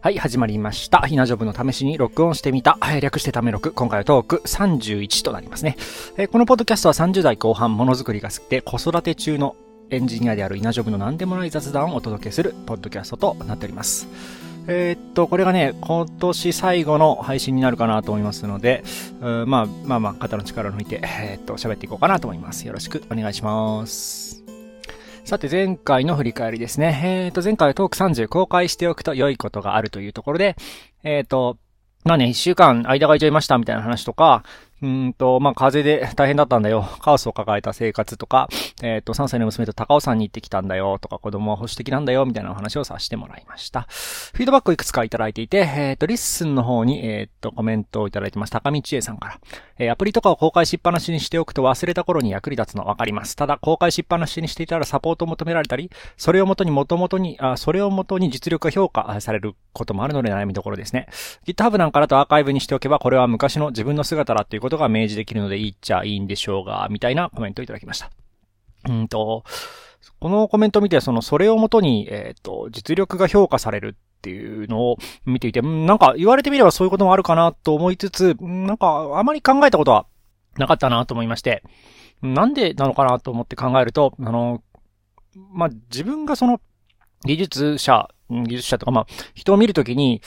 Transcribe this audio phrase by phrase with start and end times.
[0.00, 1.00] はい、始まりました。
[1.00, 2.78] ひなジョブの試しに録音してみた。
[3.00, 3.72] 略してため録。
[3.72, 5.76] 今回はトーク31となりますね
[6.16, 6.28] え。
[6.28, 9.56] このポッドキャストは30代後半ものづくりが好きで子育て中の
[9.90, 14.06] エンジニアである稲ジョブの何でもない雑談をお届けするポッドキャストとなっております。
[14.68, 18.84] えー、っと、これがね、今年最後の配信になるかなと思いますので、
[19.20, 22.68] まあまあまあ、肩の力を抜いて、えー、っと、喋っていこうかなと思います。
[22.68, 24.37] よろしくお願いします。
[25.28, 27.02] さて前回の振り返りですね。
[27.04, 30.56] えっ、ー、と前回はトーク30公開しておくと良いことがあるというところで、
[31.04, 31.58] えっ、ー、と、
[32.04, 34.42] まあね、一週間間が空いちゃいましたみたいな話とか、
[34.80, 36.88] うんと、まあ、風邪で 大変だったんだよ。
[37.00, 38.48] カオスを抱えた生活とか、
[38.82, 43.82] えっ、ー、と、3歳の娘と高尾山に行ってきたんだよとか、子供は保守的なんだよみたいな話をさせてもらいました。
[43.82, 48.52] フィードバックをいくつかいただいていて、えっ、ー、と、 LISTEN の方に、えっ、ー、と、コメントをいただいてます。
[48.52, 49.38] 高道恵さんから。
[49.80, 53.36] えアプリとかを公開しっぱなしにしておくと忘れた頃に役に立つのわかります。
[53.36, 61.06] ただ、公開しっぱなしにしていたらサポートを求められたり、それをもとに元々に、あ、それをもとに実力が評価されることもあるので悩みどころですね。
[61.46, 68.10] GitHub なんかだとアーカイブにしておけば、これは昔の自分の姿だっていうことことが明示できるのでいっちゃいいんでしょうが、みたいなコメントをいただきました。
[68.88, 69.44] うんと、
[70.20, 80.06] このコメントを見て、その、それをもとに、えっ、ー、と、実力が評価されるっていうのを見ていて、なんか言われてみればそういうこともあるかなと思いつつ、なんかあまり考えたことは
[80.56, 81.62] なかったなと思いまして、
[82.20, 84.62] なんでなのかなと思って考えると、あの、
[85.52, 86.60] まあ、自分がその、
[87.24, 90.22] 技術者技術者とか、まあ、人を見るときに、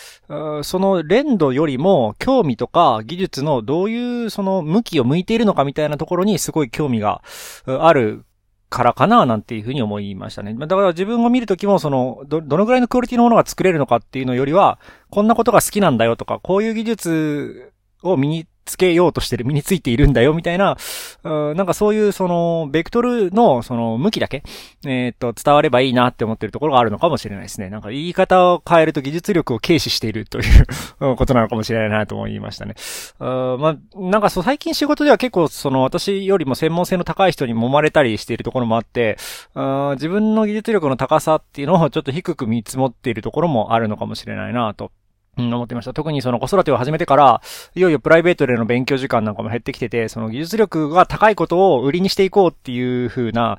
[0.63, 7.21] その連度よりも興味とか技術のどういうその向きを向いているのかみたいなところにすごい興味が
[7.65, 8.25] ある
[8.71, 10.55] からかななんていうふうに思いましたね。
[10.57, 20.77] だから自分を見るときも、その、ど、どのぐらいのクオリティのものが作れるのかっていうのよりは、こんなことが好きなんだよとか、こういう技術を身につけようとしてる、身についているんだよ、みたいな、
[21.23, 24.43] うん、なんかそういう、その、ベクトルの、その、向きだけ、
[24.85, 27.69] えっ、と、伝わればいいなって思ってるところがあるのかもしれないですね。
[27.69, 30.65] なんか言い方を変えると技術力を軽視しているという
[31.15, 32.75] ことなのかもしれないなと思いましたね。
[33.19, 39.17] あまあ、なんかそう、最近仕事では結構、その、私よりも専門性の高い人に揉まれたりしているところもあって、
[39.53, 44.91] あ自分の技術力の高さっていうのをちょっと低く見積もっているところもあるのかもしれないなと
[45.37, 45.93] うん、思ってました。
[45.93, 47.41] 特にその子育てを始めてから、
[47.73, 53.57] いよいよプライベートでの勉強時間なんかも減ってきてて、その技術力が高いことを売りにしていこうっていう風な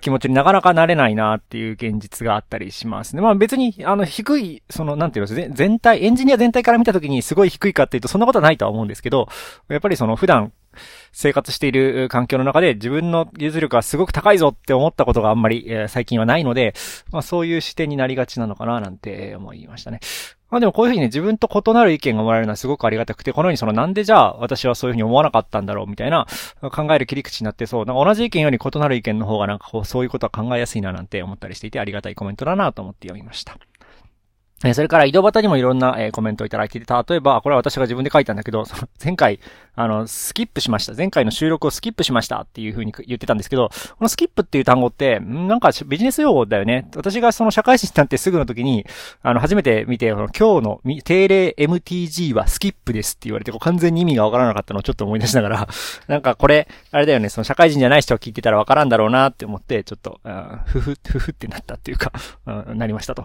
[0.00, 3.22] 気持ちになかなかなれないなっていう現実があったりしますね。
[3.22, 9.28] まあ別に、あの、低い、その、なんていうの、全体、エンジニア全体から見たときにすごい低いかっていうと、そんなことはないとは思うんですけど、
[9.68, 10.52] やっぱりその普段、
[11.12, 16.74] 生活している環境の中で自分の技術力がすごく高いぞって思ったことがあんまり、え、最近はないので、
[17.10, 20.00] まあそういう視点になりがちなのかななんて思いましたね。
[20.50, 26.26] まあでもこういうふうにね、自分と異なる意見がもらえるのはすごくありがたくて、このようにそのなんでじゃあ私はそういうふうに思わなかったんだろうみたいな
[26.60, 33.56] 考える切り口になってそう、なんか同じ意見より異なる意見の方がなんかこうそういうことは考えやすいななんて思ったりしていてありがたいコメントだなと思って読みました。
[34.62, 39.40] えそれから井戸端にもいろんな、えコメントをいただいていて、例えば、これは私が自分で書いたんだけど、そ の前回、
[39.74, 40.92] あの、スキップしました。
[40.92, 46.88] 前回の収録をスキップしましたっていう風に言ってたんですけど、このスキップっていう単語って、なんかビジネス用語だよね。
[46.94, 48.84] 私がその社会人になってすぐの時に、
[49.22, 55.68] あの、初めて見て、今日の定例 MTG はスキップですって言われて、完全に意味がわからなかったのをちょっと思い出しながら、
[56.06, 60.20] なんかこれ、あれだよね、その社会人じゃない人が聞いてたらわからんだろうなって思って、ちょっと、
[60.66, 62.12] ふふ、ふふってなったっていうか、
[62.74, 63.24] なりましたと。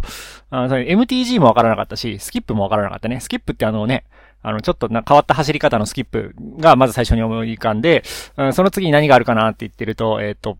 [0.51, 3.19] あ MTG g もわからなかったし、スキップもわからなかったね。
[3.19, 4.05] スキップってあのね、
[4.41, 8.03] あの、ちょっとな変わった走り方のスキップがまず最初に思い浮かんで、
[8.37, 10.57] うん、その次に何があるかなって言ってると、えっ、ー、と、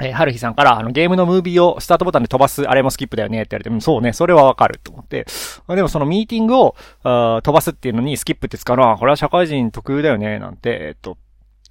[0.00, 5.26] え、はるひさんから、あの、ゲームのムービーをスタートボタンで飛ばす、あれもスキップだよねって言われて、うん、そうね、それはわかると思って。
[5.68, 11.18] でもそのミーティングを、飛ばすっていうのにスキップって使うのは、これは社会人特有だよね、なんて、えっ、と、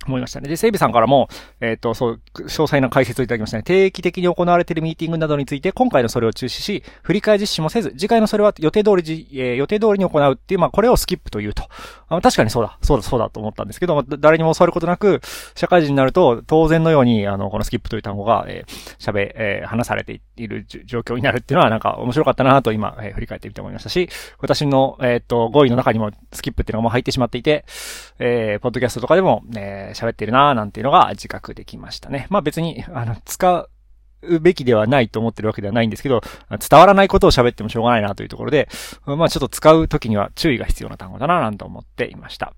[0.07, 0.47] 思いましたね。
[0.47, 1.27] で、セイビさんからも、
[1.59, 3.63] えっ、ー、と、そう、詳細な解説をいただきましたね。
[3.63, 11.63] 定期的に行われているミーティングなどについて、今回のそれを中止し、振り替え実施もせず、次回のそれは予定通りじ、えー、予定通りに行うっていう、まあ、これをスキップというと。
[12.07, 15.21] あ確かにそうだ、そうだ、そうだと思ったんですけど、誰にも教わることなく、
[15.55, 24.09] 社会人になると、当然のように、あの、このスキップという単語が、えー、喋、えー、話されている状況になるっていうのは、なんか面白かったなと今、えー、振り返ってみて思いましたし、
[24.39, 27.65] 私の、えっ、と、語彙の中にもスキップっていうのがもう入ってしまっていて、
[28.19, 32.27] えー、ポッドキャストとかでも、えー、喋ってるなーなんていうのが自覚できましたね。
[32.30, 33.68] まあ別に、あの、使
[34.21, 38.68] うべきではないと思ってるわけではないんですけど、伝わらないことを喋ってもしょうがないなというところで、
[39.06, 42.53] まあちょっと使うときには注意が必要な単語だななんて思っていました。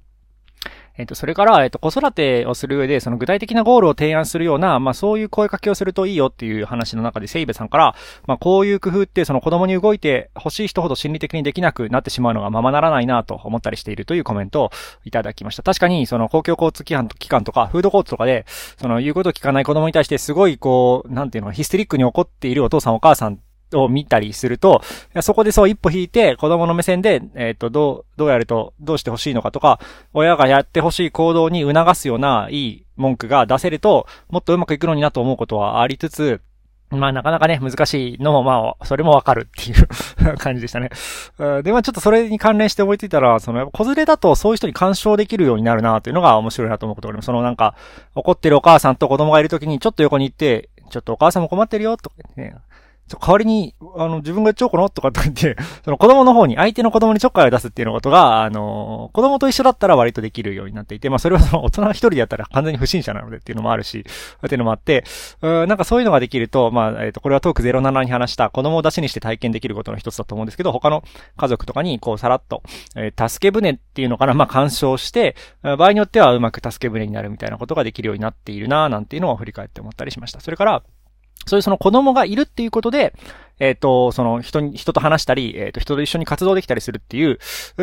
[1.02, 7.96] えっ、と、それから、えっ、と、子育てをする上で、その具体的なゴールを提案するような、まあ、そういう声かけをするといいよっていう話の中で、セイベさんから、
[8.28, 14.70] まあ、こういう工夫って、その子供に動いて欲しい人ほど心理的にできなくなってしまうのがままならないなと思ったりしているというコメントを
[15.04, 15.64] いただきました。
[15.64, 18.46] 確かに、その公共交通機関とか、フードコートとかで、
[18.80, 23.40] その言うこと聞かない子供に対して、すごい、こう、なんていうの、ヒステリックに怒っているお父さんお母さん
[23.74, 24.82] を見たりすると、
[25.22, 29.80] そこでそう一歩引いて子供の目線で、えっ、ー、と、どう、どうやると、どうしてほしいのかとか、
[30.14, 36.42] 親がやってほしい行動に促すようないい文句が出せると、もっとうまくいくのになと思うことはありつつ、
[36.98, 40.90] まあなかなかね、難しいのもまあ、それもわかるっていう感じでしたね。
[41.64, 47.28] で、まあちょっとそれに関連して思いついたら、その、子連れだとそういう人に干渉できるようになるなっていうのが面白いなと思うことがあります。
[47.28, 47.76] そのなんか、
[48.14, 52.56] 怒ってるお母さんと子供がいるときにちょっと横に行って、ちょっとお母さんも困ってるよとかね、
[53.08, 64.06] 代わりに、あの、自分が言っちゃおうかなとかって言って、 その子供の方に、相手の子供にちょっかいを出すっていうのことが、あの、子供と一緒だったら割とできるようになっていて、まあそれはその大人一人でやったら完全に不審者なのでっていうのもあるし、
[64.46, 65.04] っていうのもあって、
[65.42, 71.04] うん、なんかそういうのができると、まあ、えっ、ー、と、これはトーク07に話した子供を出しにして体験できることの一つだと思うんですけど、他の
[71.38, 72.64] 家族とかに、こう、さらっと、
[72.96, 80.40] えー、助け舟っていうのかな、まあ、干渉して、場合によってはうまく助け舟になるみたいなことができるようになっているな、なんていうのを振り返って思ったりしました。
[80.40, 80.84] それから、
[81.46, 83.14] そういうその子供がいるっていうことで、
[83.62, 87.38] えっ、ー、と、その人に、人と話したり、えっ、ー、と、人と一緒に活動できたりするっていう、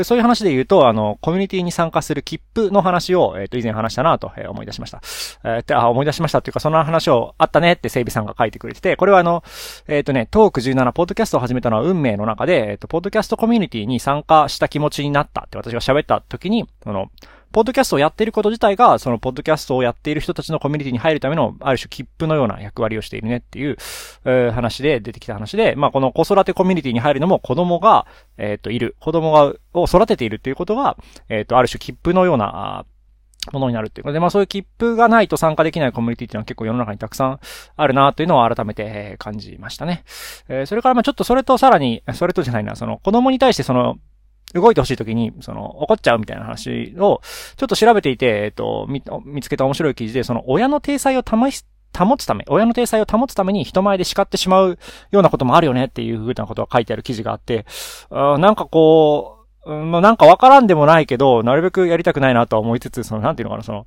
[0.05, 5.01] そういう話で言うと、あの、コミュニティに参加する切符の話を、えっ、ー、と、以前話したなとえ思い出しました。
[5.45, 9.45] えー、あ、思い出しましたっていうか、その話をあったねって整備さんが書いてくれてて、これはあの、
[9.87, 17.09] えっ、とね、トーク17、ポッドキャストを始めたのは運命の中で、えっ、と、ポッドキャストコミュニティに参加した気持ちになったって私が喋った時に、その、
[17.53, 23.77] ポッドキャストをやっていること自体が、そのポッドキャストをやっている人たちのコミュニティに入るための、ある種切符のような役割をしているねっていう、
[24.25, 28.07] えー、話で出てきた話で、まあ、この子育てコミュニティに入るのも子供が、
[28.37, 28.97] えっ、ー、と、いる。
[29.01, 30.97] 子供が、を育てているっていうことが、
[31.29, 32.85] えっ、ー、と、ある種切符のような、
[33.53, 37.41] ものになるっていうことで、まあそういう切符がないと参加できないコミュニティっていうのは結構世の中にたくさん
[37.77, 40.05] あるなというのを改めて感じましたね。
[40.49, 43.97] えー、それからまあちょっとそれとさらに、それとじゃないな、その子供に対してその
[44.55, 47.21] 動いてほしいときに、その、怒っちゃうみたいな話を、
[47.57, 51.65] ちょっと調べていて、えっと、見、見つけた面白い記事で、その、親の体裁を保し、
[51.97, 54.79] 保つため、親の体裁を保つために人前で叱ってしまう
[55.11, 57.67] ようなこともあるよねっていうふうなことが書いてある記事があって、
[58.11, 63.87] あなんかこう、まあ、なんかわからんでもないけど、なるべくやりたくないなとは思いつつ、その、なんていうのかな、その、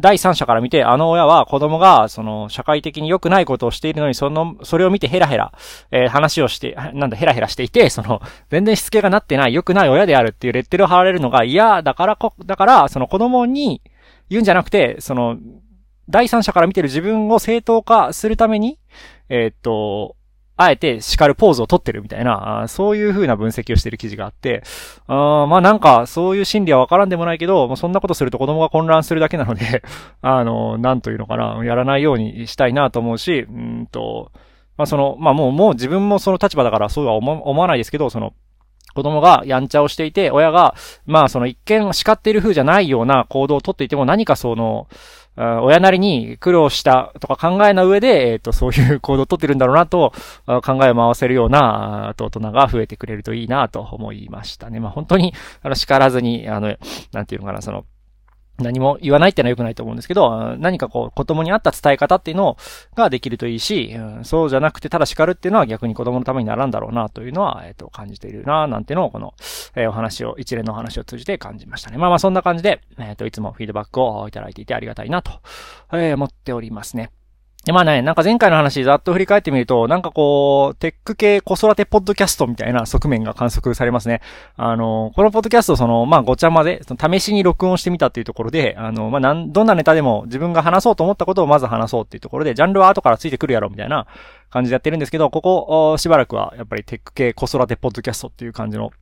[0.00, 5.52] 第三者から見て、あの親は子供が、その、社会的に良くないことをしているのに、その、それを見てヘラヘラ、
[5.90, 13.82] えー、話をして、なんだ、ヘラヘラしていて、その、全然しつけがなってない、良くない親であるっていうレッテルを貼られるのが嫌だからこ、だから、その子供に
[14.30, 15.36] 言うんじゃなくて、その、
[16.08, 18.78] 第三者から見てる自分を正当化するために、
[19.28, 20.16] えー、っと、
[20.60, 24.64] あえて叱るポーズを取ってるみたいな、そういう風な分析をしてる記事があって、
[25.06, 29.84] あまあなんか、そういう心理はわからんでもないけど、そんなことすると子供が混乱するだけなので
[30.20, 34.32] あの、なんというのかな、やらないようにしたいなと思うし、うんと、
[34.76, 38.32] まあその、まあもう、もう自分もその立場だからそうは思わないですけど、その、
[38.94, 40.74] 子供がやんちゃをしていて、親が、
[41.06, 44.88] まあその一見叱っている風じゃないような行動をとっていても何かその、
[45.38, 50.12] 親なりに苦労したとか考えな上で、えっ、ー、と、そういう行動をとってるんだろうなと、
[50.46, 54.80] 考えを回せるような、と大人が増えてくれるといいなと思いましたね。
[54.80, 55.32] まあ本当に、
[55.62, 56.76] あの、叱らずに、あの、
[57.12, 57.84] なんていうのかな、その、
[58.58, 62.56] 何も言わないってのは良くないと思うんですけど、何かこう、子供に合った伝え方っていうの
[62.94, 69.34] ができるといいし、うん、そうじゃなくてただ叱るっていうのは逆に子供のためにならんだろうなというのは、えっ、と、感じているな、なんていうのをこの、
[69.76, 71.98] え、お話を、一連のお話を通じて感じましたね。
[71.98, 75.32] まあまあそんな感じで、えっ、と、いつもフィードバックをいただいていてありがたいなと、
[75.92, 77.10] え、思っておりますね。
[77.68, 84.22] で、まあね、なんか前回の話ざっと振り返ってみると、なんかこう、テック系子育てポッドキャストみたいな側面が観測されますね。
[84.56, 94.06] あの、このポッドキャスト、その、まあごちゃ混ぜ、その試しに録音してみたっていうところで、あの、まあなん、どんなネタでも自分が話そうと思ったことをまず話そうっていうところで、ジャンルは後からついてくるやろみたいな
[94.48, 98.92] 感じでやってるんですけど、ここ、しばらくはやっぱりテック系子育てポッドキャストっていう感じの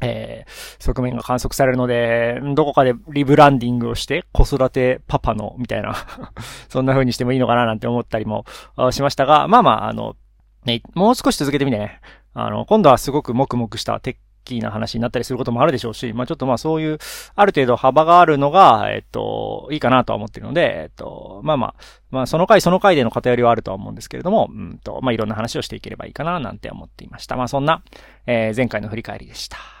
[0.00, 5.94] えー、側面が観測されるので、どこかでリブランディングをして、子育てパパの、みたいな
[6.68, 8.44] そんな風にしてもいいのかななんて思ったりも
[8.90, 10.16] しましたが、まあまあ、あの、
[10.64, 12.00] ね、もう少し続けてみてね、
[12.32, 16.98] あの、今度はすごく黙々したテッキーな話になったりすることもあるでしょうし、まあちょっとまあそういう、
[17.34, 21.74] ある程度幅があるのが、えっと、いいかなとは思ってるので、えっと、まあまあ、
[22.10, 27.36] まあその回その回での偏りはあるとは思うんですけれども、うんと、まあいろんな話をしていければいいかななんて思っていました。
[27.36, 27.82] まあそんな、
[28.26, 29.73] えー、前回の振り返りでした。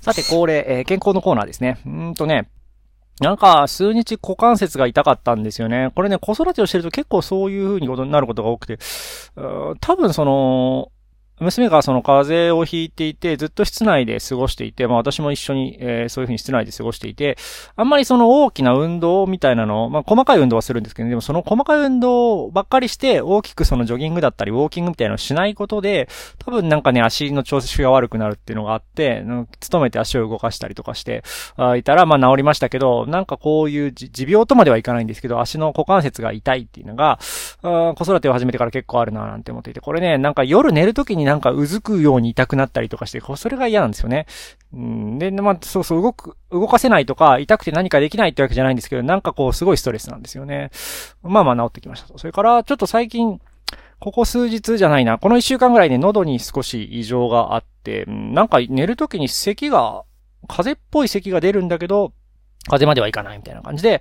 [0.00, 1.78] さて、恒例、えー、健康のコーナーですね。
[1.86, 2.48] うんとね、
[3.20, 5.92] なんか、数日股関節が痛かったんですよね。
[5.94, 8.78] これね、子育てをしてると結構そういう風にことになることが多くて、
[9.80, 10.90] 多分その、
[11.40, 17.36] 娘がその風邪をひいていて、ずっと室内で過ごしていて、まあ私も一緒に、えー、そういうふうに室内で過ごしていて、
[17.76, 29.24] あんまりその大きな運動みたいなのを、まあ細かい運動はするんですけど、でもその細かい運動ばっかりして、大きくそのジョギングだったり、ウォーキングみたいなのをしないことで、多分なんかね、足の調子が悪くなるっていうのがあって、
[29.70, 31.24] 努めて足を動かしたりとかして、
[31.76, 37.18] いたら、まあ治りましたけど、なんかこういう持病とまではいかないんですけど、足の股関節が痛いっていうのが、
[37.62, 44.26] 子育てを始めてから結構あるななんて思っていて、これね、なんか夜寝るときになんかうずくように痛くなったりとかして、それが嫌なんですよね。
[44.72, 45.18] うん。
[45.18, 50.70] で、まあ、そうそう、動く、動かせないとか、痛くて何かできないってわけじゃないんですけど、なんかこう、すごいストレスなんですよね。
[51.22, 52.18] まあまあ治ってきましたと。
[52.18, 53.40] それから、ちょっと最近、
[54.00, 55.18] ここ数日じゃないな。
[55.18, 60.04] この一週間ぐらいね、喉に少し異常があって、なんか寝るときに咳が、
[60.46, 62.12] 風邪っぽい咳が出るんだけど、
[62.66, 64.00] 風邪まではいかないみたいな感じで、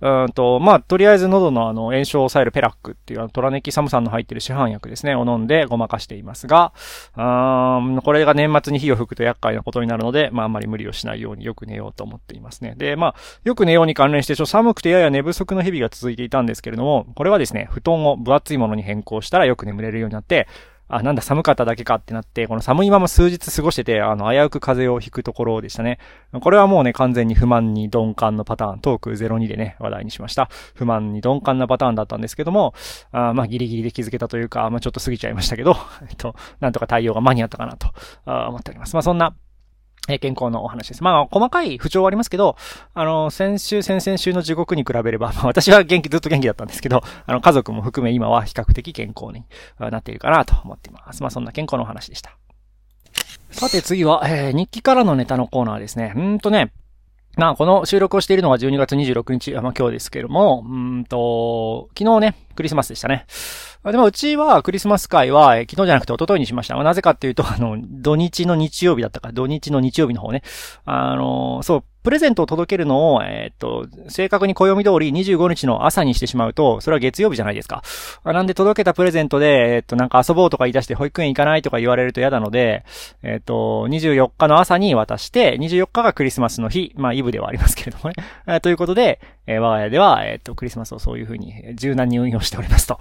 [0.00, 6.72] うんと、まあ、とりあえず喉のあの、炎症を抑えるペラックっていうあの、トラネキサム酸の入ってる市販薬ですね、を飲んでごまかしていますが、
[7.16, 12.74] うん、これが年末に火を吹くと厄介なことになるので、まあ、あんまり無理をしないようによく寝ようと思っていますね。
[12.76, 13.14] で、まあ、
[13.44, 20.48] よく寝ように関連して、ちょっと寒くてやや寝不足の日々が続いていたんですけれども、これはですね、布団を分厚いものに変更したらよく眠れるようになって、
[20.92, 25.98] あ、なんだ寒かっただけかってなって、この寒いまま数日過ごしてて、あの、危うく風邪をひくところでしたね。
[26.38, 30.50] これはもうね、完全に不満に鈍感のパターン、トーク02でね、話題にしました。
[30.74, 32.74] 不満に鈍感なパターンだったんですけども、
[33.10, 35.76] あまあ、ギリギリで気づけたというか、まあ、ちょっと過ぎちゃいましたけど、
[36.10, 37.88] えっと、なんとか対応が間に合ったかなと、
[38.26, 38.94] あ思っております。
[38.94, 39.34] まあ、そんな、
[40.08, 41.04] え健康のお話です。
[41.04, 42.56] まあ、細かい不調はありますけど、
[42.92, 49.44] あの、先週、先々週の地獄に比べれば、 まあ、私は元気、ずっと元気だったんですけど、あの、家族も含め今は比較的健康に
[49.78, 51.22] なっているかなと思っています。
[51.22, 52.36] まあ、そんな健康のお話でした。
[53.52, 56.14] さて次は、えー、日記からのネタのコーナーですね。
[56.16, 56.72] うんとね、
[57.36, 63.26] まあ、この収録をしているのが12月26日、まあ今日ですけども、うんと、昨日ね、クリスマスでしたね。
[63.84, 66.76] でもうちはクリスマス会は、昨日じゃなくて一昨日にしました。
[66.76, 70.42] まなぜかっていうと、あの、土日の日曜日だったか、土日の日曜日の方ね。
[70.84, 77.82] あの、そう、プレゼントを届けるのを、えー、っと、正確に暦通り25日の朝にしてしまうと、それは月曜日じゃないですか。
[78.24, 82.84] なんで届けたプレゼントで、えー、っと、なんか遊ぼうとか言い出して保育園行かないとか言われると嫌なので、
[83.22, 88.60] えー、っと、24日の朝に渡して、24日がクリスマスの日、まあ、イブではありますけれどもね。
[88.60, 93.00] ということで、え我が家では、えっと、クリスマスをそういう風に柔軟に運用しておりますと。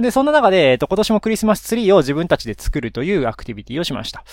[0.00, 4.24] で、そんな中で、えっと、今年もクリスマスツリーを自分たちで作るというアクティビティをしました。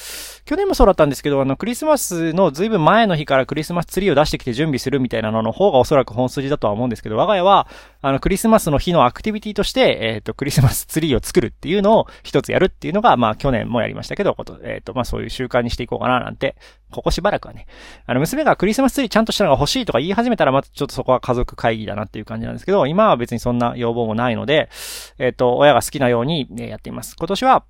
[0.45, 7.67] 去年もそうだったんですけど、あの、クリスマスのずいぶん前の日からクリスマスツリーを出してきて準備するみたいなのの方がおそらく本筋だとは思うんですけど、我が家は、
[8.05, 16.57] あの、クリスマスの日のアクティビティとして、えっと、クリスマスツリーを作るっていうのを一つやるっていうのが、まあ、去年もやりましたけど、こと、えっと、まあ、そういう習慣にしていこうかななんて、
[16.91, 17.65] ここしばらくはね、
[18.05, 24.69] あの、娘がクリスマスツリーちゃんとしたのが欲しいとか言い始めたら、またちょっとそこは家族会議だなっていう感じなんですけど、今は別にそんな要望もないので、
[25.17, 27.15] えっと、親が好きなように、ね、やっています。
[27.17, 27.63] 今年は、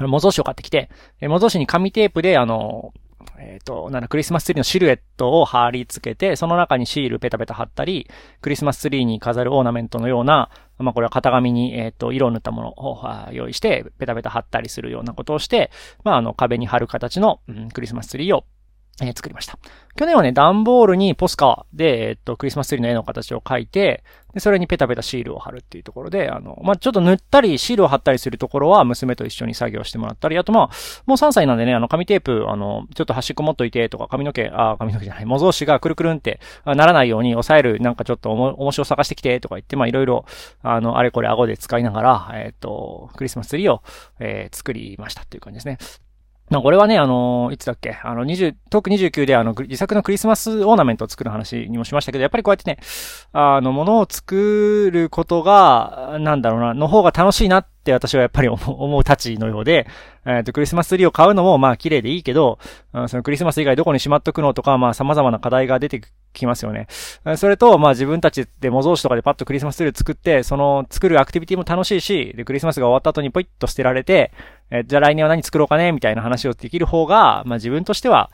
[0.00, 0.90] 模造紙を買ってきて、
[1.22, 2.92] 模造紙に紙テープで、あの、
[3.38, 8.08] えっ、ー、と、なんだ、クリスマスツリーのシルエットを貼り付けて、その中にシールペタペタ貼ったり、
[8.40, 15.70] クリスマスツリーに飾るオーナメントのような、まあ、これは型紙に、えっ、ー、と、色を塗ったものを用意して、ペタペタ貼ったりするようなことをして、
[16.04, 18.44] まあ、あの、壁に貼る形の、うん、クリスマスツリーを
[19.00, 19.58] えー、作りました。
[19.96, 30.70] 去年はね、段ボールにポスカーで、えっと、クリスマスツリーの絵の形を描いて、で、それにペタペタシールを貼るっていうところで、あの、まあ、ちょっと塗ったり、シールを貼ったりするところは、娘と一緒に作業してもらったり、あとまあ、
[31.06, 40.26] もう3歳なんでね、あの、紙テープ、あの、ちょっと端っこ持っといて、とか、髪の毛、あ、髪の毛じゃない、模造紙がくるくるんってならないように抑える、なんかちょっとおも、面白探してきて、とか言って、まあ、いろいろ、
[40.62, 43.82] あの、あれこれ顎で使いながら、えっと、クリスマスツリーを、
[44.20, 45.78] えー、作りましたっていう感じですね。
[46.50, 52.78] な、これはね、あのいつだっけ、あの、20、トーク29であの、自作のクリスマスオーナメントを作る話にもしましたけど、やっぱりこうやってね、
[53.32, 59.86] あの、ものを作ることが、なんだろうな、の方が楽しいなって私はやっぱり思う たちのようで、
[60.24, 62.58] えっ、ー、と、クリスマスツリーを買うのも、まあ、綺麗でいいけど、
[63.06, 66.02] そのクリスマス以外どこにしまっとくのとか、まあ、様々な課題が出て
[66.32, 66.86] きますよね。
[67.36, 74.32] それと、まあ、自分たちで模造紙とかでパッとクリスマスツリーを作って、その、作るアクティビティも楽しいし、で、クリスマスが終わった後にポイッと捨てられて、
[74.70, 78.30] えじゃあ来年は何作ろうかねみたいな話をできる方が、まあ自分としては、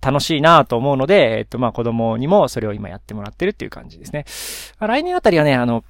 [0.00, 4.24] 楽しいなと思うので、えっと、まあ子供にもそれを今やってもらってるっていう感じですね。
[4.78, 5.84] 来年あたりはね、あの、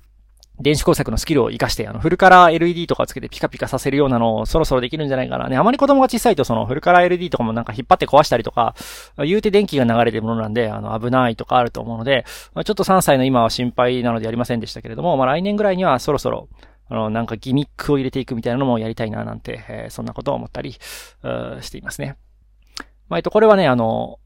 [0.60, 5.56] 電子工作のスキルを活かして、あの、フルカラー LED とかつけてピカピカさせるようなのをそろそろできるんじゃないかなね。
[5.56, 8.74] あまり子供が小さいとそのフルカラー LED とかもなんか引っ張って壊したりとか、
[9.16, 16.48] 言うて電気が流れてるものなんで、あの、危ないとかあると思うので、ま、ちょっと3歳の今は心配なのでやりませんでしたけれども、まあ来年ぐらいにはそろそろ、
[16.90, 22.18] あの、なんかギミックを入れていくみたいなのもやりたいななんて、えー、そんなことを思ったり、していますね。
[23.09, 24.18] まあ、えっと、これはね、あの、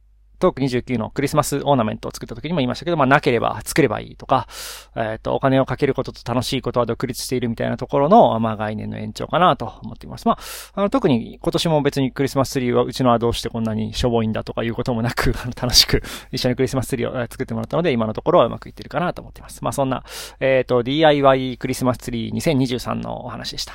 [0.45, 4.47] トーク29のクリスマスオーナメントを作った時にも言いましたけど、まあ、なければ作ればいいとか、
[4.95, 10.29] えっ、ー、と、お金をかけることと楽しいことは独立しているみたいなところの、まあ、概念の延長かなと思っています。
[10.29, 10.39] まあ、
[10.75, 19.65] あの、特に今年も別にクリスマスツリーはうちのはどうしてこんなにしょぼいんだとかいうこともなく、 楽しく一緒にクリスマスツリーを作ってもらったので、今のところはうまくいってるかなと思っています。
[19.65, 20.05] まあ、そんな、
[20.41, 23.73] えっ、ー、と、DIY クリスマスツリー2023のお話でした。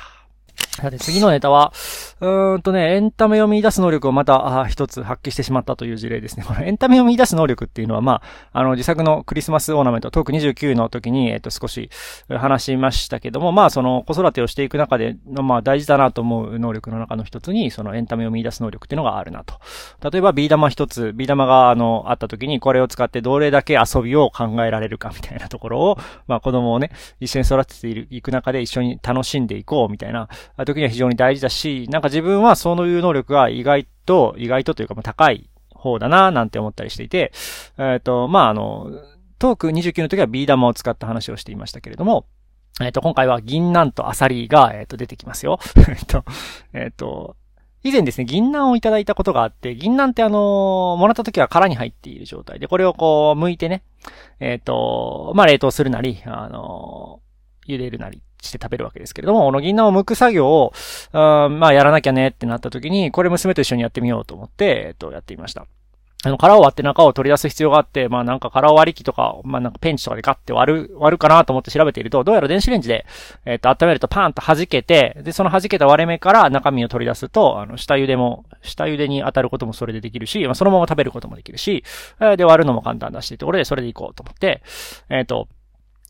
[0.80, 1.72] さて、次のネタは、
[2.20, 6.44] うーんとね、エンタメを見出す能力をまた、あ一つ発揮してしまったという事例ですね。
[6.46, 8.22] このエンタメを見出す能力っていうのは、ま
[8.52, 11.90] あ、あの、自作のクリスマスオーナメント、トーク29の時に、えっと、少し
[12.28, 19.60] 話しましたけども、まあ、その、子育てをしていく中での、まあ、大事だなと思う能力の中の一つに、そのエンタメを見出す能力っていうのがあるなと。
[20.10, 30.28] 例えば、ビー玉一つ、ビー玉が、あの、あった時に、これを使ってどれだけ遊びを考えられるかみたいなところを、まあ、子供をね、一緒に育てている、いく中で一緒に楽しんでいこうみたいな、
[30.74, 37.32] 時には非常に大事だし、なんか自分はそういう能力が意外と、意外とというか高い方だななんて思ったりしていて、
[37.78, 38.90] えっ、ー、と、まあ、あの、
[39.38, 42.26] トーク29の時はビー玉を使った話をしていましたけれども、
[42.80, 45.58] えっ、ー、と、今回は銀杏とアサリが、えっ、ー、と、出てきますよ。
[45.88, 46.24] えっと、
[46.72, 47.36] えっと、
[47.82, 53.82] 以前ですね、銀杏をいただいたことがあって、銀杏ってあのもらった時は殻に入っている状態で、これをこう、剥いてね、
[54.38, 57.20] えっ、と、まあ、冷凍するなり、あの
[57.66, 60.72] 茹でるなりして食べるわけですけれども、この銀杏を剥く作業を、
[61.12, 65.66] あまあやらなきゃねってなった時に、これ娘と一緒にやってみようと思って、えっと、やってみました。
[66.22, 73.06] あの、殻を割って中を取り出す必要があって、まあなんか殻割り機とか、まあなんかペンチとかでガッて割る、割るかなと思って調べていると、どうやら電子レンジで、
[73.46, 81.84] えっ、と、温めるとパーンと弾けて、で、その弾けた割れ目から中身を取り出すと、あの、下茹でも、下茹でに当たることもそれでできるし、まあそのまま食べることもできるし、
[82.20, 84.62] えで、割るのも簡単だし、ってところでそれでいこうと思って、
[85.08, 85.48] えっ、と、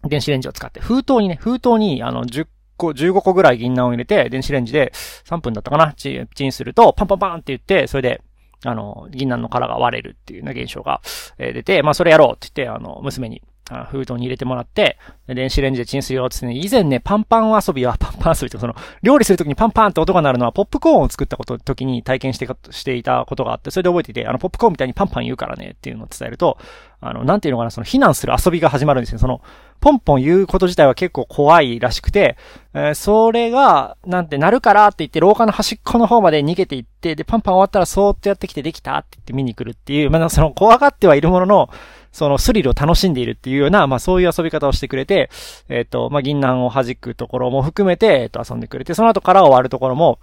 [0.08, 4.92] 電子レンジを使って、封筒にね、封筒に、あの、10個、15個ぐらい銀杏を入れて、電子レンジで
[5.26, 8.22] 3分だったかなチチンすると、パンパンパンって言って、それで、
[8.64, 11.00] あの、銀杏の殻が割れるっていうような、現象が、
[11.38, 13.42] え出て、まあ、それやろうって言って、あの、娘に、
[13.90, 26.58] 封筒に入れてもらって、電子レンジでチンするよってね、以前ね、パンパン遊びは、 パンパン遊びって、その、料理するときにパンパンって音が鳴るのは、ポップコーンを作ったこと、時に体験してしていたことがあって、それで覚えていて、あの、ポップコーンみたいにパンパン言うからねっていうのを伝えると、
[27.00, 29.18] あの、なんていうのかな、その、避難する遊びが始まるんですよ。
[29.18, 29.40] その、
[29.80, 32.36] ポンポン言うこと自体は結構怖いらしくて、
[32.74, 41.70] えー、それが、なんて、なるからって言って、廊下の端っこの方まで逃げていって、で、パンパン終わったらそーっとやってきてできたって言って見に来るっていう、まあ、その、怖がってはいるものの、
[42.12, 45.30] そのスリルを楽しんでいるっていうような、まあそういう遊び方をしてくれて、
[45.68, 50.18] えっ、ー、と、まあ銀杏を弾くところも含めて、えっ、ー、と遊んでくれて、その後殻を割るところも、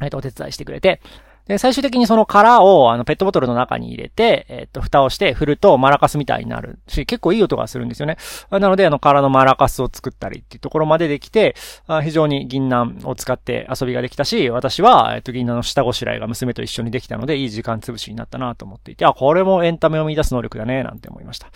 [0.00, 1.00] えっ、ー、と、お手伝いしてくれて、
[1.46, 8.16] で、最終的にその殻を、あの、ペットボトルの中に入れて、えっと、蓋をして振るとマラカスみたいになるし、結構いい音がするんですよね。
[8.50, 11.54] なので、あの、殻のマラカスを作ったりっていうところまでできて、
[11.86, 21.48] あ非常に銀杏を使って遊びができたし、私は、えっと、銀杏の下ごしらえが娘と一緒にできたので、いい時間潰しになったなと思っていて、あ、これもエンタメを見出す能力だね、なんて思いました。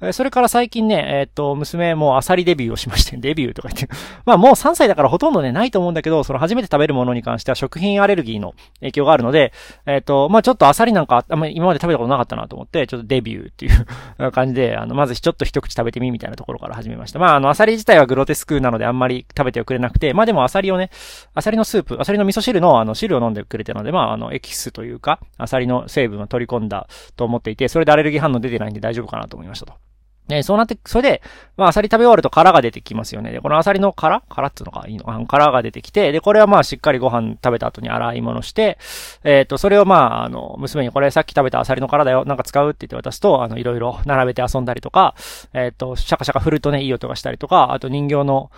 [0.00, 3.88] えそれから最近ね、えっと、娘もアサリデビューをしまして、 デビューとか言って、
[4.24, 9.52] まあもう3歳だからほとんどね、ないと思うんだけど、その初めて食べるものに関しては食品アレルギーの影響があるので、で
[9.84, 17.18] えっと、と、まあちょっとアサリなんか、あんまり今まで食べたことなかったなと思って、ちょっとデビューっていう 感じで、あの、まずちょっと一口食べてみみたいなところから始めました。
[17.18, 20.90] まああの、アサリ自体はグロテスクなのであんまり食べてはくれなくて、まあでもアサリをね、
[21.34, 29.93] アサリのスープ、アサリの味噌汁のあの、汁を飲んでくれてるので、まああの、エキスというか、アサリの成分を取り込んだと思っていて、それでアレルギー反応出てないんで大丈夫かなと思いましたと。
[30.30, 31.22] えそうなって、それで、
[31.56, 33.30] まあ、アサリ食べ終わると殻が出てきますよね。
[33.30, 34.22] で、このアサリの殻？
[34.28, 35.04] 殻っていうのがいいの？
[35.04, 38.78] か殻が出てきて、で、これはまあ、しっかりご飯食べた後に洗い物して、
[39.22, 45.14] えっ、ー、と、それをまあ、あの、娘にこれさっき食べたアサリの殻だよ、なんか使うって言って渡すと、あの、いろいろ並べて遊んだりとか、
[45.52, 48.50] えっ、ー、と、シャカシャカ振るとね、いい音がしたりとか、あと人形の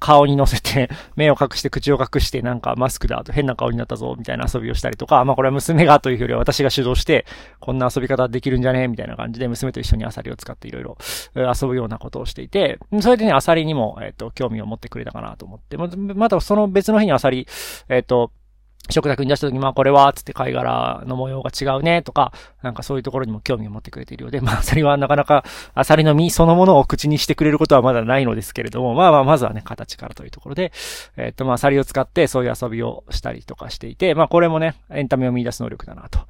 [0.00, 7.24] 顔に乗せて、 目を隠して口を隠して、なんかマスクだと変な顔になったぞ、みたいな遊びをしたりとか、まあ、これは娘がというよりは私が主導して、
[7.60, 8.88] こんな遊び方できるんじゃね？
[8.88, 10.96] みたいな感じで、娘と一緒にアサリを使っていろいろ
[11.34, 17.46] 遊ぶようなことをしていて、それでね、アサリにも、えっ、と、興味を持ってくれたかなと思って、ま、またその別の日にアサリ、
[17.88, 18.30] えっ、と、
[18.90, 24.28] 食卓に出した時、まあこれは、つって貝殻の模様が違うね、とか、なんかそういうところにも興味を持ってくれているよ。
[24.28, 25.44] うで、まあアサリはなかなか、
[25.74, 30.72] アサリの実そのものを口にしてくれることはまだないのですけれども、まあまあまずはね、形からというところで、
[31.16, 36.20] えっ、とまあアサリを使ってそういう遊びをしたりとかしていて、まあこれもね、エンタメを見出す能力だなと、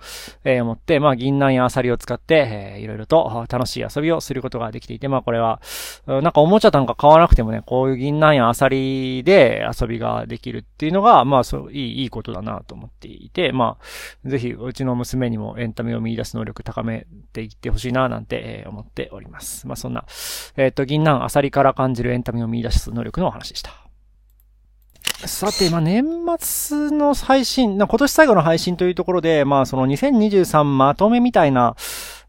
[0.44, 5.60] えー、思って、まあ銀杏やアサリを使って、えー、いろいろと楽しい遊びをすることができていて、まあこれは、
[6.06, 19.66] なんかおもちゃなんか買わなくてもね、こういう銀杏やアサリで遊びができるっていうのが、まあそう、いい、いいことだなと思っていて、まあ、ぜひ、うちの娘にもエンタメを見出す能力高めていってほしいな、なんて、思っております。
[19.66, 20.04] まあ、そんな、
[20.56, 23.84] えっ、ー、と、銀杏、アサリから感じるエンタメを見出す能力のお話でした。
[25.26, 26.04] さて、まあ、年
[26.38, 31.76] 末の配信、今年最後の配信というところで、まあ、その2023まとめみたいな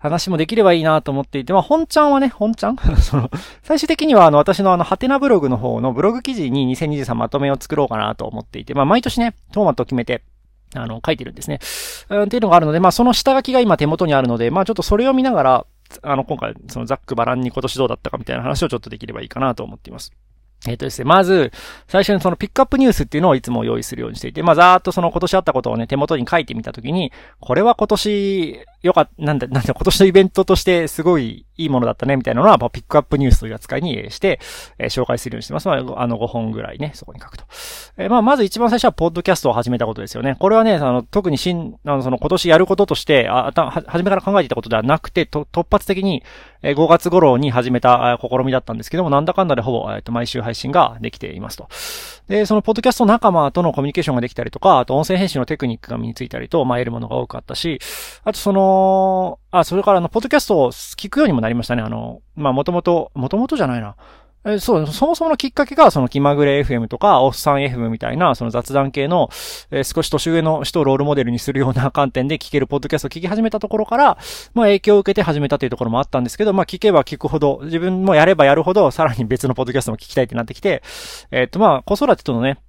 [0.05, 2.77] 話もできればいいなと思っていて、まあ、本ちゃんはね、本ちゃん？
[3.01, 3.29] その、
[3.63, 10.23] 最終的にはあの、私のあの、ハテナブログの方のブログ記事に2023まとめを作ろうかなと思っていて、まあ、毎年ね、トーマト決めて、
[10.75, 11.59] あの、書いてるんですね。
[12.09, 15.65] うん、っていうのがあるので、まあ、その下書きが今手元にあるので、まあ、ちょっとそれを見ながら、
[16.01, 20.11] あの、今回、そのザックバランに今年どうだったかみたいな話をちょっとできればいいかなと思っています。
[20.67, 21.51] えっ、とですね、まず、
[21.87, 34.39] 最初にそのピックアップニュースっていうのをいつも用意するようにしていて、まあ、ざーっとその今年あったことをね、手元に書いてみたときに、これは今年、よかった、 なんだ、なんだ、今年のイベントとしてすごいいいものだったね、みたいなのは、まあ、ピックアップニュースという扱いにして、
[34.77, 35.67] えー、紹介するようにしてます。
[35.67, 37.45] まあ、あの5本ぐらいね、そこに書くと。
[37.97, 40.35] えー、まあ、まず一番最初は、ポッドキャストを始めたことですよね。
[40.37, 46.21] これはね、あの、特に新、あの、その今年やることとして、あ、た、は初めから考えていたことではなくて、と、突発的に、
[46.61, 51.69] えー、5月頃に始めた試みだったんですけども、なんだかんだでほぼ、えっ、と、毎週配信ができていますと。
[52.27, 57.79] で、そのポッドキャスト仲間とのコミュニケーションができたりとか、あと音声編集のテクニックが身についたりと、まあ、得るものが多かったし、
[58.25, 61.81] あとその、あ、それからあの、ポッドキャストを聞くようにもなりましたね。
[61.81, 63.95] あの、まあ、もともと、もともとじゃないな。
[64.47, 69.29] えそう、そもそものきっかけが、その気まぐれ FM とか、おっさん FM みたいな、その雑談系の、
[69.71, 74.17] えー、少し年上の人をロールモデルにするような観点で聞けるポッドキャストを聞き始めたところから、
[74.53, 80.83] まあ影響を受けて始めたというところもあったんですけど、まあ聞けば聞くほど、自分もやればやるほど、さらに別のポッドキャストも聞きたいってなってきて、
[81.31, 82.59] えっ、とまあ、子育てとのね、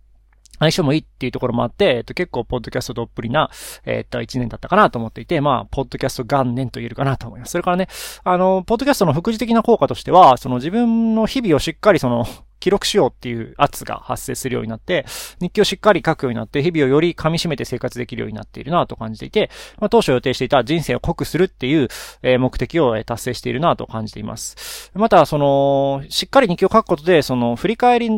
[0.58, 3.50] 相性もいいっていうところもあって、えっと、結構、ポッドキャストどっぷりな、
[3.84, 7.52] えっと、一年だったかなと思っていて、まあ、ポッドキャスト元年と言えるかなと思います。
[7.52, 7.88] それからね、
[8.24, 12.26] あの、ポッドキャストの副次的な効果としては、その自分の日々をしっかりその、
[12.58, 15.06] 記録しようっていう圧が発生するようになって、
[15.40, 21.88] 日記をしっかり書くようになって、日々をより噛み締めて生活できるようになっているなと感じていて、まあ、当初予定していた人生を濃くするっていう、
[22.22, 24.90] え目的を達成しているなと感じています。
[24.94, 28.10] また、その、しっかり日記を書くことで、その、振り返り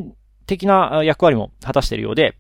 [0.49, 2.37] 的な役割も果たしているようで、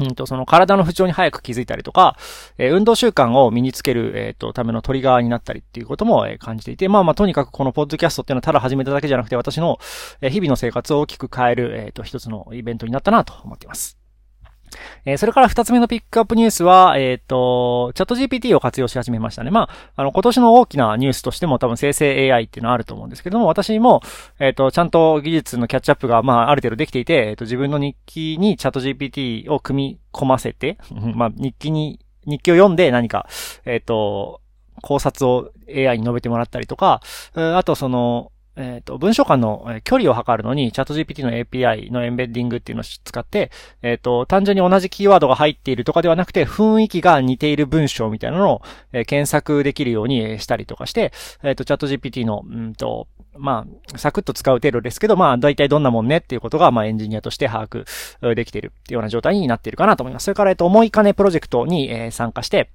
[0.00, 2.16] うんと、その体の不調に早く気づいたりとか、
[2.58, 9.78] えー、運動習慣を身につける、えっ、ー、と、ためのトリガーになったりっていうことも、えー、感じていて、まあまあ、とにかくこのポッドキャストっていうのはただ始めただけじゃなくて、私の、
[10.22, 13.99] え、日々の生活を大きく変える、えっ、と、一つのイベントになったなと思っています。
[15.04, 19.50] えー、それから二つ目のピックアップニュースは、えっ、ー、と、チャット GPT を活用し始めましたね。
[19.50, 24.02] まあ、あの、今年の大きなニュースとしても多分生成 AI っていうのはあると思うんですけども、私も、
[24.38, 30.78] えっ、ー、と、ちゃんと技術のキャッチアップが、まあ、ある程度できていて、えっ、と、自分の日記にチャット GPT を組み込ませて、
[31.14, 33.28] まあ、日記に、日記を読んで何か、
[33.64, 34.40] えっ、と、
[34.82, 37.00] 考察を AI に述べてもらったりとか、
[37.34, 43.50] あとその、えっ、ー、と、文章間の距離を測るのに、チャット GPT の API のエンベッディングっていうのを使って、
[43.82, 60.24] えっ、ー、と、単純に同じキーワードが入っているとかではなくて、雰囲気が似ている文章みたいなのを、えー、検索できるようにしたりとかして、えっ、と、チャット GPT の、うんと、まあ、サクッと使う程度ですけど、まあ、大体どんなもんねっていうことが、まあ、エンジニアとして把握できているっていうような状態になっているかなと思います。
[60.24, 62.70] それから、えっと、思い金プロジェクトに、え参加して、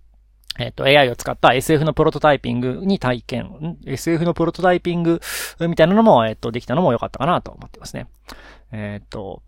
[0.58, 5.20] えっと、AI を使った SF のプロトタイピングに体験、SF のプロトタイピング
[5.60, 8.08] みたいなのも、えっと、できたのも良かったかなと思ってますね。
[8.72, 9.42] えっと、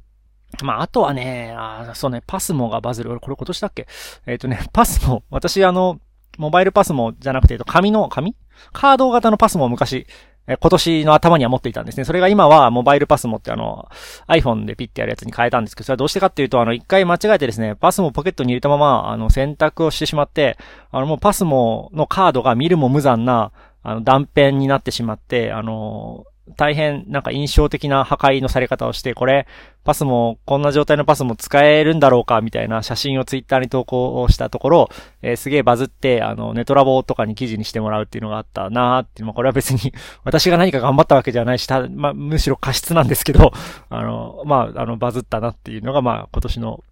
[0.64, 3.12] まあ、あとはね、あそうね、パスモがバズる。
[3.12, 3.88] 俺これ今年だっけ？
[4.26, 6.00] えっとね、 パスモ、私あの、
[6.38, 8.36] モバイルパスモじゃなくて、紙の、紙？
[8.74, 10.08] カード型のパスモを昔、
[10.48, 12.06] え今年の頭には持っていたんですね。
[12.06, 13.90] それが今はモバイルパスモってあの、
[14.28, 20.58] iPhone でピッてやるやつに変えたんですけど、それはどうしてかっていうと、あの、一回間違えてですね、パスモポケットに入れたまま、あの、選択をしてしまって、
[20.92, 23.52] あの、もうパスモのカードが見るも無残な、
[23.84, 29.48] あの、断片になってしまって、あの、大変なんか印象的な破壊のされ方をして、これ、
[29.84, 34.90] パスも、こんな状態のパスも使えるんだろうか、みたいな写真をツイッターに投稿したところ、
[35.22, 43.52] えー、すげえバズって、あの、ネトラボとかに記事にしてもらうっていうのがあったなーっていうのは、これは別に私が何か頑張ったわけじゃないし、た、まあ、むしろ過失なんですけど、
[43.90, 46.84] あの、まあ、あの、バズったなっていうのが、まあ、今年の、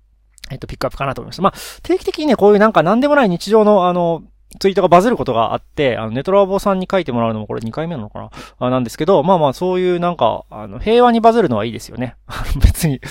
[0.51, 1.41] えっと、ピックアップかなと思いました。
[1.41, 4.23] まあ、定期的にね、こういうなんか何でもない日常の、あの、
[4.59, 8.29] ツイートがバズることがあって、あの、ネトラボさんに書いてもらうのもこれ2回目なのかな？
[8.59, 12.15] あなんですけど、まあまあそういうなんか、あの、平和にバズるのはいいですよね。
[12.63, 13.01] 別に、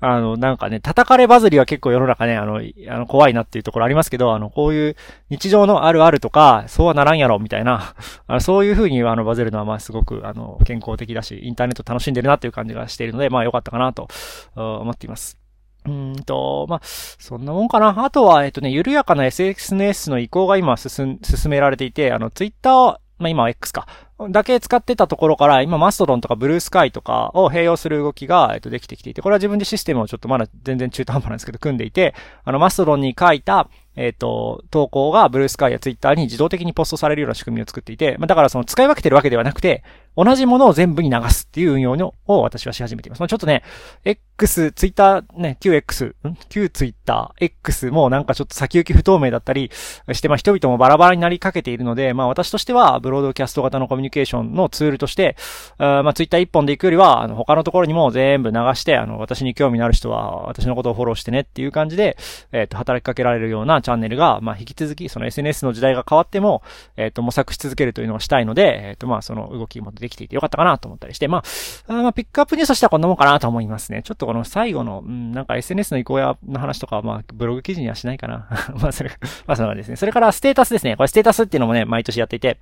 [0.00, 4.96] あの、なんかね、叩かれバズりは結構世の中ね、あの、あの怖いなっていうところありますけど、あの、こういう
[5.30, 7.94] 日常のあるあるとか、そうはならんやろ、みたいな、
[8.26, 14.08] あのそういう風にあの、バズるのはまあすごく、あの、健康的だし、インターネット楽しんでるなっていう感じがしているので、まあ良かったかなと
[14.54, 15.39] 思っています。
[15.86, 18.04] うんと、まあ、そんなもんかな。
[18.04, 22.72] あとは、えっとね、緩やかな SNS の移行が今進、進められていて、あの、ツイッター、
[23.18, 23.86] まあ今は X か。
[24.28, 32.14] だけ使ってたところから、今マストドンとかブルースカイとかを併用する動きが、えっと、できてきていて、これは自分でシステムをちょっとまだ全然中途半端なんですけど、組んでいて、
[32.44, 39.82] あの、マストドンに書いた、えっ、と、投稿がブルースカイやツイッターに自動的にポストされるような仕組みを作っていて、まあ、だからその使い分けてるわけではなくて、
[40.16, 43.20] 同じものを全部に流すっていう運用のを私はし始めています。
[43.20, 43.62] まあ、ちょっとね、
[44.04, 46.36] X、ツイッターね、旧 X、ん？
[46.48, 49.70] 旧ツイッター、X もなんかちょっと先行き不透明だったり
[50.12, 55.36] して、まあ、人々もバラバラになりかけているので、まあ、私としては、ブロードキャスト型のコミュニケーションのツールとして、
[55.78, 62.16] あまあ、ツイッター一本で行くよりは、あの、他のところにも全部流して、あの、私に興味のある人は、私のことをフォローしてねっていう感じで、
[62.52, 66.62] えっ、ー、と、働きかけられるようなチャンネルが、まあ、引き続き、その SNS の時代が変わっても、
[66.96, 74.02] えっ、ー、と、模索し続けるというのをしたいので、えっ、ー、と、まあ、その動きもできていてよかったかなと思ったりして、まあ、あまあ、ピックアップニュースとしてはこんなもんかなと思いますね。
[74.02, 78.48] ちょっとこの最後の、うん、なんか SNS の移行やの話とかは、まあ、ブログ記事にはしないかな。
[78.80, 79.10] まあ、それ、
[79.46, 79.96] まあ、そのですね。
[79.96, 80.96] それから、ステータスですね。
[80.96, 82.58] これ、ステータスっていうのもね、毎年やっていて、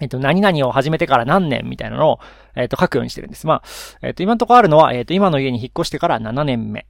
[0.00, 2.20] えっと、何々を始めてから何年みたいなのを、
[2.56, 3.46] えっと、書くようにしてるんです。
[3.46, 3.62] まあ、
[4.02, 6.86] えっと、今のところあるのは、えっと、今の家に引っ越してから7年目。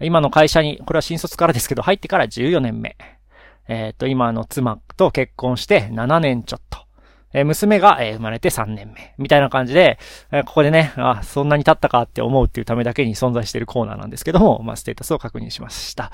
[0.00, 2.96] 今の会社に、これは新卒からですけど、入ってから14年目。
[3.66, 6.83] えっと、今の妻と結婚して7年ちょっと。
[7.34, 9.12] え娘が、え生まれて3年目。
[9.18, 9.98] みたいな感じで、
[10.30, 16.12] えここでね、あ、そんなに経ったかって思うっていうためだけに存在しているコーナーなんですけども、まあ、ステータスを確認しました。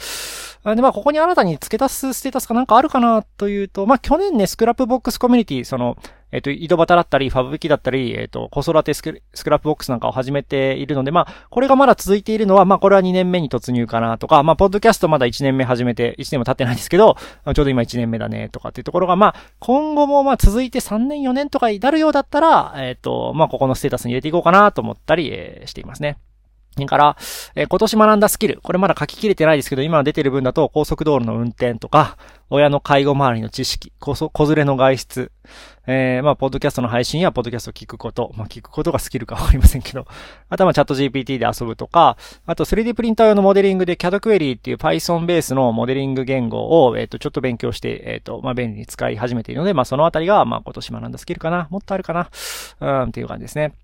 [0.74, 5.98] で、まあ、ここに新たに付け足すステータスかなんかあるかなというと、まあ、去年ね、 Scrapbox コミュニティ、その、
[6.32, 26.18] えっ、ー、と、井戸端だったり、ファブキだったり、えっ、ー、と、子育て Scrapbox なんかを始めているので、まあ、これがまだ続いているのは、まあ、これは2年目に突入かなとか、まあ、ポッドキャストまだ1年目始めて、1年も経ってないですけど、ちょうど今1年目だね、とかっていうところが、まあ、今後もまあ、続いて3年4年とかになるようだったら、えっ、ー、と、まあ、ここのステータスに入れていこうかなと思ったり、え、していますね。
[26.86, 27.16] から、
[27.54, 28.60] えー、今年学んだスキル。
[28.62, 32.16] これまだ書ききれてないですけど、今出てる分だと高速道路の運転とか、
[32.48, 34.14] 親の介護周りの知識、子
[34.46, 35.32] 連れの外出、
[35.86, 40.06] えー、まあ、ポッドキャストの配信やポッドキャストを聞くこと、まあ、聞くことがスキルかわかりませんけど、
[40.48, 51.68] あとはチャット GPT で遊ぶとか、あと 3D プリンター用のモデリングで CAD Query っていう Python ベースのモデリング言語を、えっ、ー、と、ちょっと勉強して、えっ、ー、と、まあ、便利に使い始めているので、まあ、そのあたりが、まあ、今年学んだスキルかな。
[51.70, 52.30] もっとあるかな。
[52.80, 53.74] うん、っていう感じですね。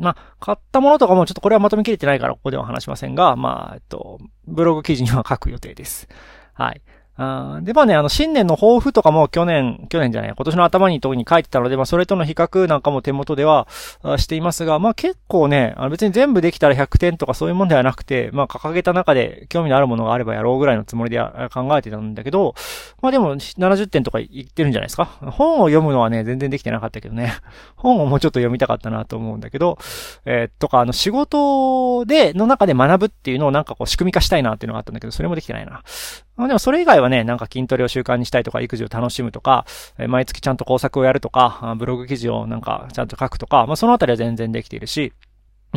[0.00, 6.08] まあ、買ったものとかもちょっとこれはまとめきれてないからここでは話しませんが、まあ、えっと、ブログ記事には書く予定です。
[6.54, 6.82] はい。
[7.22, 13.68] あで、まあね、あの、新年の抱負とかも去年、去年じゃない、今年の頭に特に書いてたので、まあ、それとの比較なんかも手元では
[14.16, 21.18] していますが、まあ結構ね、あの別に全部できたら100点とかそういうもんではなくて、まあ掲げた中で興味のあるものがあればやろうぐらいのつもりで
[21.52, 22.54] 考えてたんだけど、
[23.02, 25.04] まあでも70点とか言ってるんじゃないですか？
[25.04, 27.34] 本を読むのはね、全然できてなかったけどね。
[27.76, 29.78] 本をもうちょっと読みたかったなと思うんだけど、
[30.24, 35.82] えー、とか、あの仕事で、の中で学ぶっていうのをなんかこう仕組み化したいなっていうのがあったんだけど、それもできてないな。
[36.40, 39.66] まあでもそれ以外はね、なんか筋トレを習慣にしたいとか、育児を楽しむとか、
[39.98, 45.12] え毎月ちゃんと工作をやるとか、ブログ記事をなんかちゃんと書くとか、まあそのあたりは全然できているし、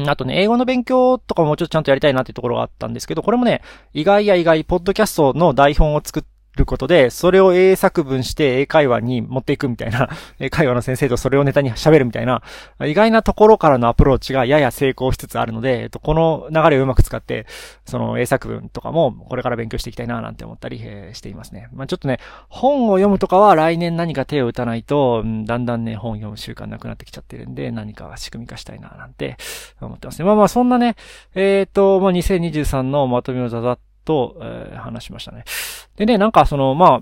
[0.07, 3.61] あとね、英語の勉強とかもうちょっとちゃんとやりたいなっていうところがあったんですけど、これもね、
[3.93, 6.23] 意外や意外、ポッドキャストの台本を作っ
[6.55, 12.41] ることで、それを英作文して英会話に持っていくみたいな、 英会話の先生とそれをネタに喋るみたいな、
[12.85, 17.45] 意外なところからのアプローチがやや成功しつつあるので、えっと、この流れをうまく使って、
[17.85, 20.79] その英作文とかもこれから勉強していきたいななんて思ったり、
[21.13, 21.69] していますね。
[21.73, 29.37] まあ、ちょっとね、本を読むとかは来年何か手を打たないと、だんだんね、本読む習慣なくなってきちゃってるんで、何か仕組み化したいななんて
[29.81, 30.25] 思ってますね。
[30.25, 30.95] まあまあ、そんなね、
[31.35, 35.43] えっ、ー、と、まあ、2023のまとめをざざっと、えー、話しましたね。
[35.95, 37.01] でね、なんかその、ま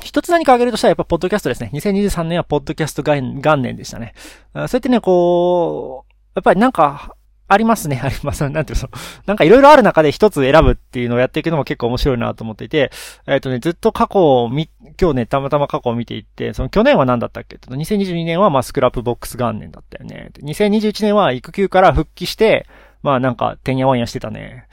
[0.00, 1.70] 一つ何か挙げるとしたらやっぱポッドキャストですね。
[1.74, 3.22] 2023年はポッドキャスト元
[3.56, 4.14] 年でしたね。
[4.54, 7.14] そうやってね、こう、やっぱりなんか、
[7.50, 8.48] ありますね、 あります。
[8.48, 8.88] なんていうの、
[9.26, 12.90] なんかいろいろある中で一つ選ぶっていうのをやっていくのも結構面白いなと思っていて、
[13.26, 14.68] えっ、ー、とね、ずっと過去を見、
[15.00, 17.56] 今日ね、たまたま過去を見ていって、その去年は何だったっけ？
[17.56, 20.30] と ?2022 年はまあスクラップボックス元年だったよね。
[20.42, 22.66] 2021年は育休から復帰して、
[23.02, 24.66] まあなんか、てんやわんやしてたね。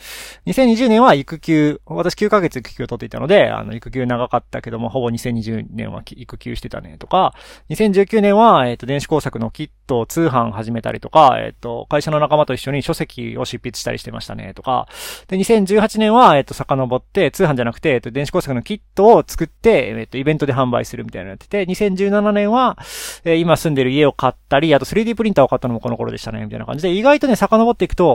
[0.48, 7.36] 2020年は育休、私9ヶ月育休を取っていたので、あの、育休長かったけども、ほぼ2020年は育休してたね、とか、
[7.70, 14.88] 2019年は、えっ、ー、と、電子工作のキットを通販始めたりとか、えっ、ー、と、会社の仲間と一緒に書籍を執筆したりしてましたね、とか、
[15.28, 22.78] で、2018年は、えっ、ー、と、遡って、通販じゃなくて、えっ、と、電子工作のキットを作って、えっ、と、イベントで販売するみたいなのやってて、2017年は、
[23.24, 28.15] え今住んでる家を買ったり、あと 3D プリンターを買ったのもこの頃でしたね、みたいな感じで、意外とね、遡っていくと、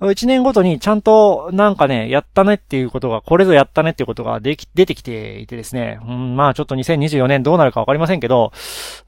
[0.00, 8.52] 1年ごとにちゃんとなんかね、やったねっていうことが、これぞやったねっていうことができ、出てきていてですね、うん、まあちょっと2024年どうなるかわかりませんけど、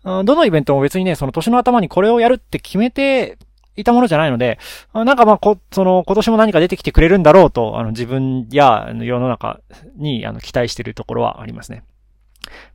[0.05, 3.39] どのイベントも別にね、その年の頭にこれをやるって決めて、
[3.77, 4.59] いたものじゃないので、
[4.93, 9.61] なんかまあ、こ、その、今年も何か出てきてくれるんだろうと、あの、自分や世の中
[9.97, 11.85] に、あの、期待してるところはありますね。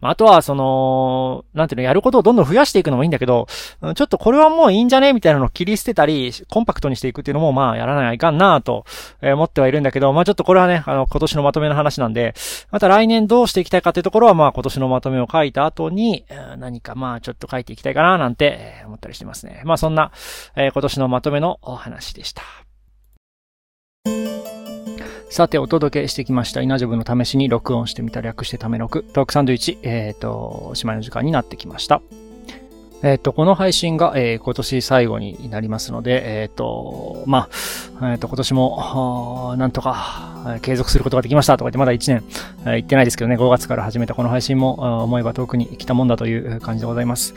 [0.02, 3.48] あとは、その、なんていうの、やることをどんどん増やしていくのもいいんだけど、
[3.96, 5.14] ちょっとこれはもういいんじゃね？
[5.14, 8.86] みたいなのを切り捨てたり、コンパクトにしていくっていうのも、まあ、やらないいかんなと、
[9.22, 12.34] 思ってはいるんだけど、まあちょっとこれはね、あの、今年のまとめの話なんで、
[12.72, 16.26] また来年どうしていきたいかっていうところは、まあ今年のまとめを書いた後に、
[16.58, 19.62] 何かまあちょっと書いていきたいかななんて思ったりしてますね。
[19.66, 20.12] まあそんな、
[20.56, 22.44] え、今年のまとめのお話でした。
[25.36, 26.62] さて、お届けしてきました。
[26.62, 32.02] 稲ジョブの試しに録音してみた略してため録、トークサンドイッチ、えっ、ー、と、おしまいの時間になってきました。
[33.04, 37.50] えっ、ー、と、この配信が、えー、今年最後になりますので、えっ、ー、と、ま
[38.00, 42.24] あ、えっ、と、今年も、なんとか、継続することができましたとか言って、まだ1年、
[42.62, 47.34] えー、行ってないですけどね、5月から始めたこの配信も、思えば遠くに来たもんだという感じでございます。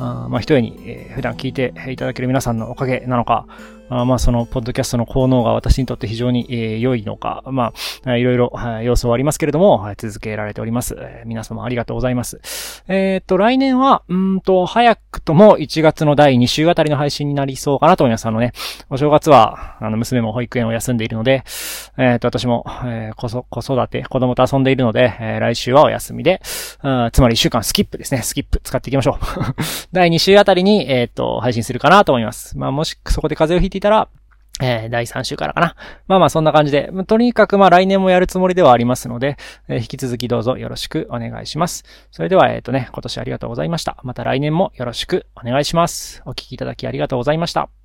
[0.00, 3.46] まあ、一重に、えー、普段聞いていただける皆さんのおかげなのか、
[3.90, 7.72] あまあ、その、ポッドキャストの効能が私にとって非常に、えー、良いのか、ま
[8.04, 8.52] あ、いろいろ、
[8.84, 10.96] 要素はありますけれども、続けられております。
[11.26, 12.84] 皆様ありがとうございます。
[12.86, 18.26] えー、っと、来年は、うんと、早くとも1月の第2週あたりの配信になりそうかなと思います。
[18.26, 18.52] あのね、
[18.90, 21.42] お正月は、あの、娘も保育園を休んでいるので、
[21.98, 28.22] えー、っと、私も、えー、子育て、子供と遊んでいるので、えー、来週はお休みで、つまり1週間スキップですね。
[28.22, 29.18] スキップ使っていきましょ
[29.89, 29.89] う。
[29.92, 32.56] 第2週あたりに、えー、と、配信するかなと思います。
[32.56, 34.08] まあ、もしそこで風邪をひいていたら、
[34.62, 35.74] えー、第3週からかな。
[36.06, 39.36] まあまあそんな感じで、とにかくまあ来年もやるつもりではありますので、
[39.68, 41.84] えー、引き続きどうぞよろしくお願いします。
[42.10, 43.96] それでは、えっ、ー、とね、今年ありがとうございました。
[44.02, 46.22] また来年もよろしくお願いします。
[46.26, 47.79] お聴きいただきありがとうございました。